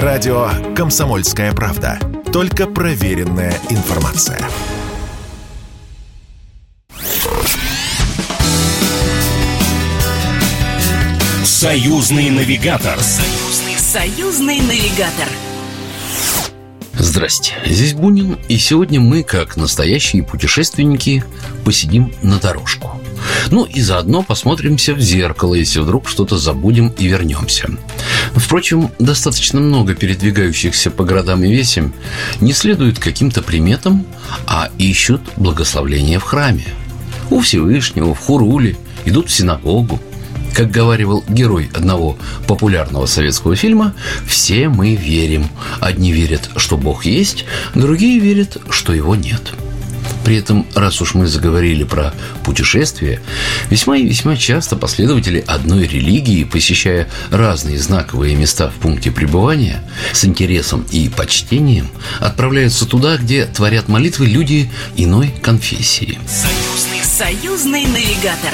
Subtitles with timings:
[0.00, 1.98] Радио «Комсомольская правда».
[2.32, 4.40] Только проверенная информация.
[11.44, 12.98] Союзный навигатор.
[13.00, 15.28] Союзный, союзный навигатор.
[17.12, 21.22] Здрасте, здесь Бунин, и сегодня мы, как настоящие путешественники,
[21.62, 22.98] посидим на дорожку.
[23.50, 27.68] Ну и заодно посмотримся в зеркало, если вдруг что-то забудем и вернемся.
[28.34, 31.92] Впрочем, достаточно много передвигающихся по городам и весям
[32.40, 34.06] не следуют каким-то приметам,
[34.46, 36.64] а ищут благословления в храме.
[37.28, 40.00] У Всевышнего, в Хуруле, идут в синагогу.
[40.54, 43.94] Как говаривал герой одного популярного советского фильма,
[44.26, 45.48] все мы верим.
[45.80, 47.44] Одни верят, что Бог есть,
[47.74, 49.52] другие верят, что его нет.
[50.24, 53.20] При этом, раз уж мы заговорили про путешествия,
[53.70, 60.24] весьма и весьма часто последователи одной религии, посещая разные знаковые места в пункте пребывания, с
[60.24, 61.88] интересом и почтением
[62.20, 66.18] отправляются туда, где творят молитвы люди иной конфессии.
[66.28, 68.52] Союзный, союзный навигатор.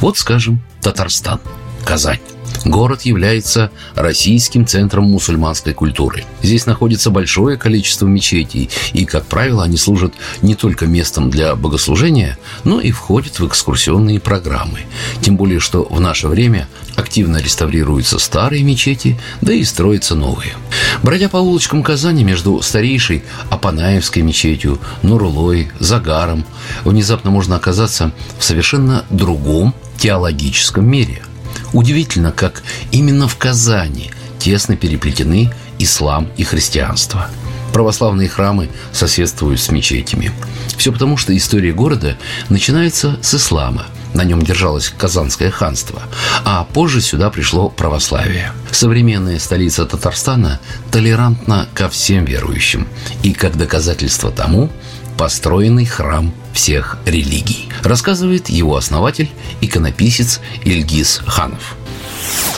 [0.00, 1.40] Вот, скажем, Татарстан,
[1.84, 2.20] Казань.
[2.64, 6.24] Город является российским центром мусульманской культуры.
[6.42, 12.36] Здесь находится большое количество мечетей, и, как правило, они служат не только местом для богослужения,
[12.64, 14.80] но и входят в экскурсионные программы.
[15.20, 20.54] Тем более, что в наше время активно реставрируются старые мечети, да и строятся новые.
[21.02, 26.44] Бродя по улочкам Казани между старейшей Апанаевской мечетью, Нурулой, Загаром,
[26.84, 31.22] внезапно можно оказаться в совершенно другом теологическом мире–
[31.72, 37.28] Удивительно, как именно в Казани тесно переплетены ислам и христианство.
[37.72, 40.32] Православные храмы соседствуют с мечетями.
[40.76, 42.16] Все потому, что история города
[42.48, 43.86] начинается с ислама.
[44.14, 46.02] На нем держалось Казанское ханство,
[46.44, 48.52] а позже сюда пришло православие.
[48.70, 52.88] Современная столица Татарстана толерантна ко всем верующим.
[53.22, 54.70] И как доказательство тому
[55.18, 59.28] построенный храм всех религий, рассказывает его основатель,
[59.60, 61.76] иконописец Ильгиз Ханов.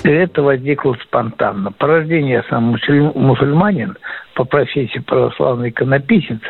[0.02, 1.72] Это возникло спонтанно.
[1.72, 2.76] По рождению я сам
[3.14, 3.96] мусульманин,
[4.34, 6.40] по профессии православный иконописец,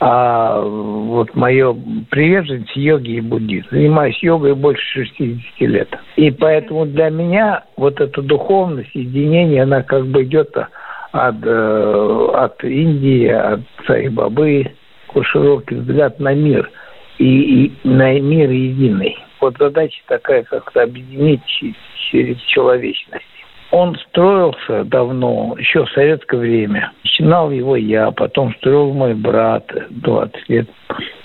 [0.00, 1.74] а вот мое
[2.10, 3.66] приверженность йоги и буддизм.
[3.70, 5.88] Занимаюсь йогой больше 60 лет.
[6.16, 10.56] И поэтому для меня вот эта духовность, единение, она как бы идет
[11.12, 13.60] от, э, от Индии, от
[15.14, 16.70] Сайбабы, широкий взгляд на мир
[17.18, 19.18] и, и на мир единый.
[19.40, 21.42] Вот задача такая, как-то объединить
[22.10, 23.24] через человечность.
[23.70, 26.92] Он строился давно, еще в советское время.
[27.02, 30.68] Начинал его я, потом строил мой брат 20 лет.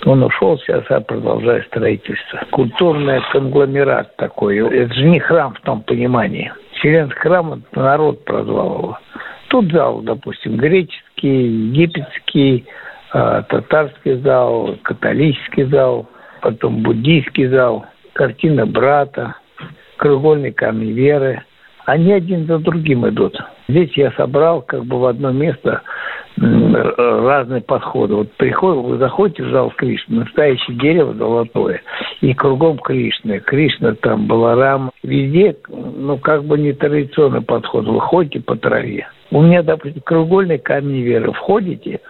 [0.04, 2.40] Он ушел, сейчас я продолжаю строительство.
[2.50, 4.56] Культурный конгломерат такой.
[4.56, 6.52] Это же не храм в том понимании.
[6.72, 8.98] Вселенский храм– народ прозвал его.
[9.48, 12.66] Тут зал, допустим, греческий, египетский,
[13.12, 16.08] татарский зал, католический зал,
[16.42, 19.36] потом буддийский зал, картина брата,
[19.96, 21.42] краеугольный камень веры.
[21.86, 23.36] Они один за другим идут.
[23.68, 25.82] Здесь я собрал как бы в одно место
[26.36, 28.14] разные подходы.
[28.14, 31.82] Вот приходит, вы заходите в зал Кришны, настоящее дерево золотое,
[32.20, 33.40] и кругом Кришны.
[33.40, 34.90] Кришна там, Баларам.
[35.02, 37.86] Везде, ну, как бы не традиционный подход.
[37.86, 39.08] Вы ходите по траве.
[39.32, 41.32] У меня, допустим, краеугольный камень веры.
[41.32, 42.00] Входите,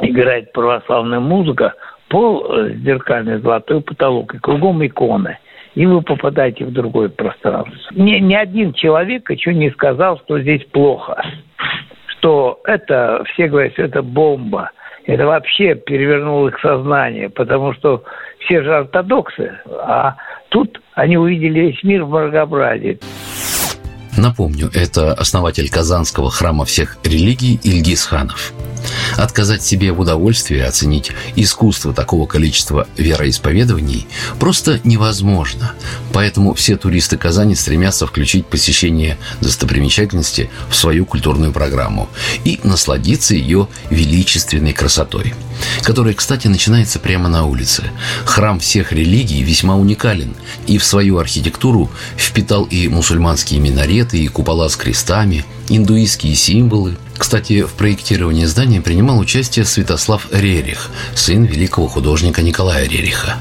[0.00, 1.74] играет православная музыка,
[2.08, 5.38] пол э, зеркальный золотой потолок, и кругом иконы.
[5.74, 7.72] И вы попадаете в другое пространство.
[7.92, 11.22] Ни, ни один человек еще не сказал, что здесь плохо.
[12.18, 14.70] Что это, все говорят, что это бомба.
[15.06, 18.02] Это вообще перевернуло их сознание, потому что
[18.40, 20.16] все же ортодоксы, а
[20.48, 22.98] тут они увидели весь мир в многообразии.
[24.18, 28.52] Напомню, это основатель Казанского храма всех религий Ильгиз Ханов.
[29.16, 34.06] Отказать себе в удовольствии оценить искусство такого количества вероисповедований
[34.38, 35.72] просто невозможно.
[36.12, 42.08] Поэтому все туристы Казани стремятся включить посещение достопримечательности в свою культурную программу
[42.44, 45.34] и насладиться ее величественной красотой
[45.82, 47.84] которая, кстати, начинается прямо на улице.
[48.24, 50.34] Храм всех религий весьма уникален
[50.66, 57.62] и в свою архитектуру впитал и мусульманские минареты, и купола с крестами, индуистские символы, кстати,
[57.62, 63.38] в проектировании здания принимал участие Святослав Рерих, сын великого художника Николая Рериха.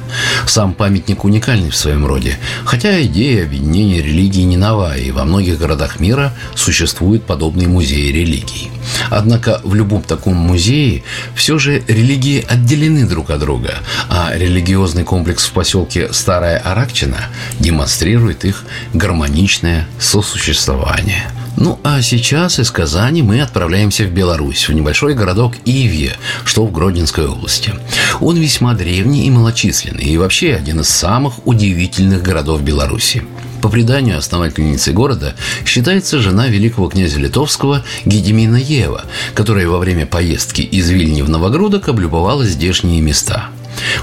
[0.47, 5.59] Сам памятник уникальный в своем роде, хотя идея объединения религий не нова, и во многих
[5.59, 8.71] городах мира существуют подобные музеи религий.
[9.12, 11.03] Однако в любом таком музее
[11.35, 13.75] все же религии отделены друг от друга,
[14.09, 17.27] а религиозный комплекс в поселке Старая Аракчина
[17.59, 18.63] демонстрирует их
[18.94, 26.15] гармоничное сосуществование– Ну, а сейчас из Казани мы отправляемся в Беларусь, в небольшой городок Ивье,
[26.45, 27.74] что в Гродненской области.
[28.21, 33.24] Он весьма древний и малочисленный, и вообще один из самых удивительных городов Беларуси.
[33.63, 35.33] По преданию, основательницей города
[35.65, 41.89] считается жена великого князя Литовского Гедемина Ева, которая во время поездки из Вильни в Новогрудок
[41.89, 43.48] облюбовала здешние места.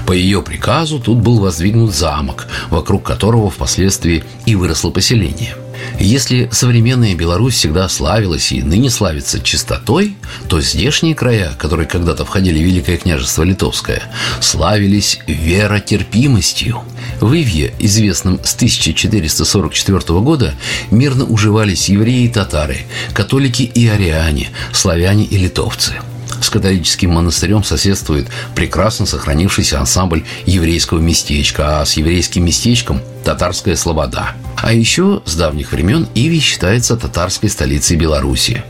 [0.05, 5.55] По ее приказу тут был воздвигнут замок, вокруг которого впоследствии и выросло поселение–
[5.99, 10.15] если современная Беларусь всегда славилась и ныне славится чистотой,
[10.47, 14.01] то здешние края, которые когда-то входили в Великое княжество Литовское,
[14.41, 16.81] славились веротерпимостью.
[17.21, 20.53] В Ивье, известном с 1444 года,
[20.91, 22.79] мирно уживались евреи и татары,
[23.13, 25.93] католики и ариане, славяне и литовцы–
[26.45, 34.29] с католическим монастырем соседствует прекрасно сохранившийся ансамбль еврейского местечка, а с еврейским местечком– татарская слобода.
[34.57, 38.63] А еще с давних времен Иви считается татарской столицей Беларуси.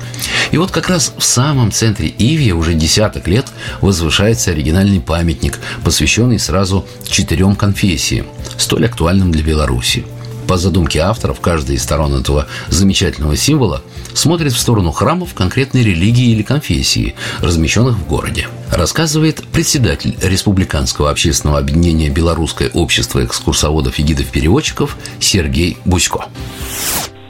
[0.51, 3.45] И вот как раз в самом центре Иви уже десяток лет
[3.81, 8.27] возвышается оригинальный памятник, посвященный сразу четырем конфессиям,
[8.57, 10.05] столь актуальным для Беларуси–
[10.45, 13.81] по задумке авторов, каждая из сторон этого замечательного символа
[14.13, 18.47] смотрит в сторону храмов конкретной религии или конфессии, размещенных в городе.
[18.71, 26.25] Рассказывает председатель Республиканского общественного объединения «Белорусское общество экскурсоводов и гидов-переводчиков» Сергей Бусько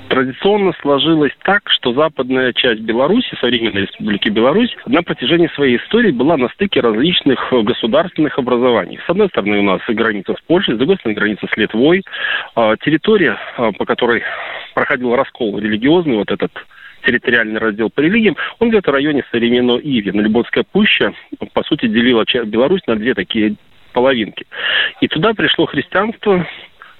[0.10, 6.38] традиционно сложилось так, что западная часть Беларуси, современной республики Беларусь, на протяжении своей истории была
[6.38, 9.00] на стыке различных государственных образований.
[9.06, 12.04] С одной стороны у нас граница с Польшей, с другой стороны граница с Литвой.
[12.56, 14.24] А, территория, а, по которой
[14.74, 16.52] проходил раскол религиозный, вот этот
[17.06, 20.12] территориальный раздел по религиям, он где-то в районе современного Иви.
[20.12, 21.14] Налибонская пуща,
[21.54, 23.56] по сути, делила Беларусь на две такие
[23.96, 24.46] половинки.
[25.02, 26.46] И туда пришло христианство,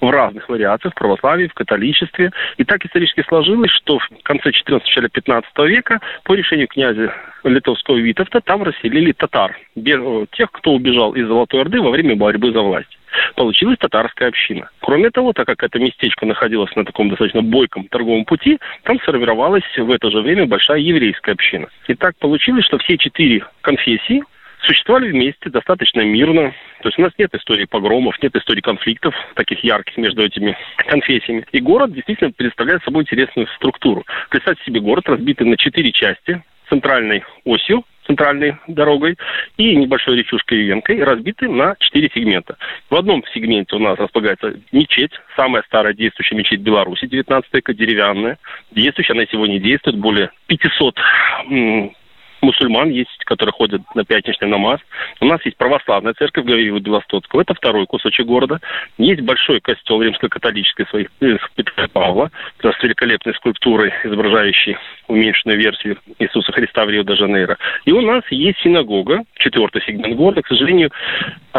[0.00, 2.32] в разных вариациях, в православии, в католичестве.
[2.56, 7.12] И так исторически сложилось, что в конце 14 начале 15 века по решению князя
[7.44, 12.60] литовского Витовта там расселили татар, тех, кто убежал из Золотой Орды во время борьбы за
[12.60, 12.98] власть.
[13.34, 14.68] Получилась татарская община.
[14.80, 19.64] Кроме того, так как это местечко находилось на таком достаточно бойком торговом пути, там сформировалась
[19.76, 21.68] в это же время большая еврейская община.
[21.86, 24.22] И так получилось, что все четыре конфессии
[24.66, 26.52] существовали вместе достаточно мирно.
[26.82, 31.46] То есть у нас нет истории погромов, нет истории конфликтов таких ярких между этими конфессиями.
[31.52, 34.04] И город действительно представляет собой интересную структуру.
[34.30, 39.16] Представьте себе город, разбитый на четыре части центральной осью, центральной дорогой
[39.56, 42.56] и небольшой речушкой Венкой, разбиты на четыре сегмента.
[42.90, 48.38] В одном сегменте у нас располагается мечеть, самая старая действующая мечеть Беларуси, 19 века, деревянная.
[48.70, 50.98] Действующая, она сегодня действует, более 500
[52.46, 54.80] мусульман есть, которые ходят на пятничный намаз.
[55.20, 57.42] У нас есть православная церковь Гавиева Белостоцкого.
[57.42, 58.60] Это второй кусочек города.
[58.98, 62.30] Есть большой костел римско-католической своих э, Петра Павла
[62.62, 64.76] с великолепной скульптурой, изображающей
[65.08, 67.58] уменьшенную версию Иисуса Христа в Рио-де-Жанейро.
[67.84, 70.42] И у нас есть синагога, четвертый сегмент города.
[70.42, 70.90] К сожалению,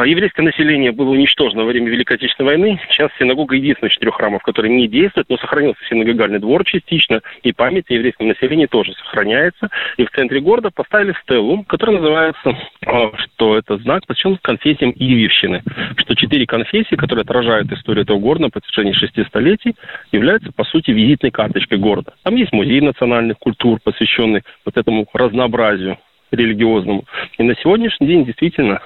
[0.05, 2.79] еврейское население было уничтожено во время Великой Отечественной войны.
[2.89, 7.53] Сейчас синагога единственная из четырех храмов, который не действует, но сохранился синагогальный двор частично, и
[7.53, 9.69] память о еврейском населении тоже сохраняется.
[9.97, 15.63] И в центре города поставили стелу, которая называется, а, что это знак, посвящен конфессиям Иевщины,
[15.97, 19.75] что четыре конфессии, которые отражают историю этого города на протяжении шести столетий,
[20.11, 22.13] являются, по сути, визитной карточкой города.
[22.23, 25.97] Там есть музей национальных культур, посвященный вот этому разнообразию
[26.31, 27.05] религиозному.
[27.37, 28.81] И на сегодняшний день действительно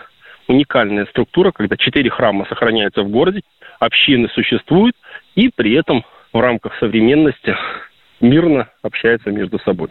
[0.48, 3.41] уникальная структура, когда четыре храма сохраняются в городе,
[3.79, 4.95] общины существуют,
[5.36, 7.55] и при этом в рамках современности
[8.19, 9.89] мирно общаются между собой.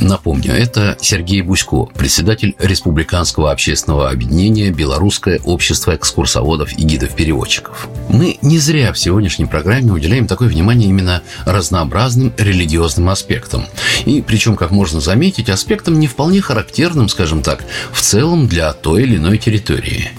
[0.00, 7.88] Напомню, это Сергей Бусько, председатель Республиканского общественного объединения «Белорусское общество экскурсоводов и гидов-переводчиков».
[8.08, 13.66] Мы не зря в сегодняшней программе уделяем такое внимание именно разнообразным религиозным аспектам.
[14.04, 19.02] И причем, как можно заметить, аспектам не вполне характерным, скажем так, в целом для той
[19.02, 20.10] или иной территории.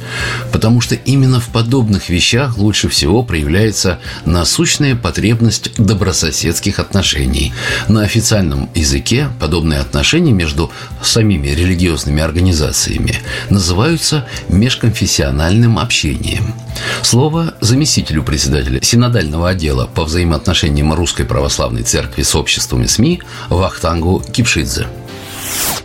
[0.52, 7.54] Потому что именно в подобных вещах лучше всего проявляется насущная потребность добрососедских отношений.
[7.88, 10.70] На официальном языке подобные международные отношения между
[11.02, 13.14] самими религиозными организациями
[13.50, 16.54] называются межконфессиональным общением.
[17.02, 24.86] Слово заместителю председателя Синодального отдела по взаимоотношениям Русской Православной Церкви с обществами СМИ Вахтангу Кипшидзе.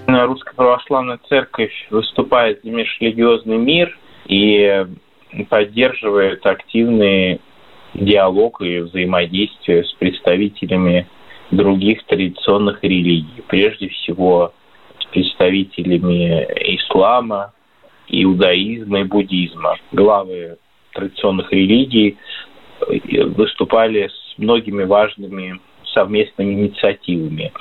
[0.06, 4.86] Русская Православная Церковь выступает за межрелигиозный мир и
[5.48, 7.40] поддерживает активный
[7.94, 11.06] диалог и взаимодействие с представителями
[11.50, 14.52] других традиционных религий, прежде всего
[15.00, 16.44] с представителями
[16.76, 17.52] ислама,
[18.08, 19.76] иудаизма и буддизма.
[19.92, 20.58] Главы
[20.92, 22.16] традиционных религий
[22.80, 25.60] э, выступали с многими важными
[25.94, 27.52] совместными инициативами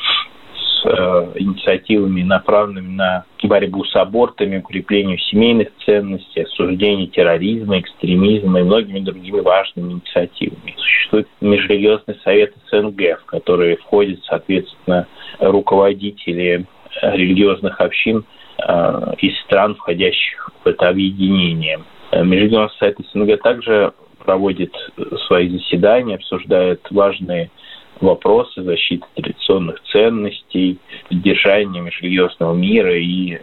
[0.86, 9.00] Э, инициативами, направленными на борьбу с абортами, укреплению семейных ценностей, осуждение терроризма, экстремизма и многими
[9.00, 10.76] другими важными инициативами.
[10.78, 15.08] Существует Межрелигиозный совет СНГ, в который входят, соответственно,
[15.40, 16.66] руководители
[17.02, 18.26] религиозных общин
[18.60, 21.80] э, из стран, входящих в это объединение.
[22.12, 23.94] Межрелигиозный совет СНГ также
[24.24, 24.74] проводит
[25.28, 27.50] свои заседания, обсуждает важные
[28.02, 33.40] вопросы защиты традиционных ценностей, поддержания межрелигиозного мира и э,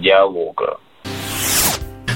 [0.00, 0.78] диалога.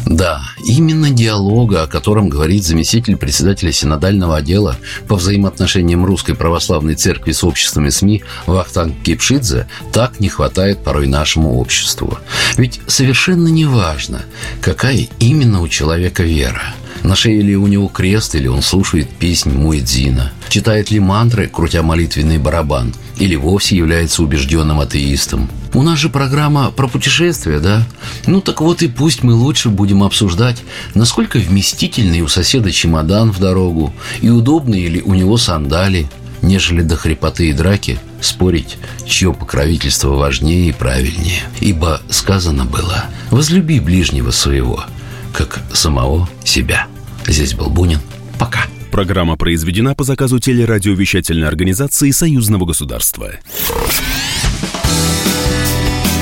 [0.06, 4.76] Да, именно диалога, о котором говорит заместитель председателя синодального отдела
[5.08, 11.58] по взаимоотношениям Русской Православной Церкви с обществами СМИ Вахтанг Кипшидзе, так не хватает порой нашему
[11.58, 12.18] обществу.
[12.56, 14.22] Ведь совершенно не важно,
[14.60, 16.62] какая именно у человека вера–
[17.06, 20.32] на шее ли у него крест, или он слушает песнь Муэдзина?
[20.48, 22.92] Читает ли мантры, крутя молитвенный барабан?
[23.18, 25.48] Или вовсе является убежденным атеистом?
[25.72, 27.86] У нас же программа про путешествия, да?
[28.26, 30.62] Ну так вот и пусть мы лучше будем обсуждать,
[30.94, 36.08] насколько вместительный у соседа чемодан в дорогу и удобные ли у него сандали,
[36.42, 41.42] нежели до хрипоты и драки спорить, чье покровительство важнее и правильнее.
[41.60, 44.84] Ибо сказано было «возлюби ближнего своего,
[45.32, 46.85] как самого себя».
[47.26, 48.00] Здесь был Бунин.
[48.38, 48.60] Пока.
[48.90, 53.32] Программа произведена по заказу телерадиовещательной организации Союзного государства.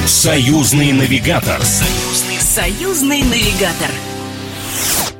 [0.07, 1.61] Союзный навигатор.
[1.63, 3.91] Союзный, союзный навигатор.